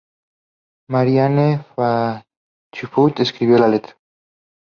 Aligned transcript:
Marianne 0.89 1.63
Faithfull 2.71 3.13
escribió 3.19 3.59
la 3.59 3.67
letra. 3.67 3.95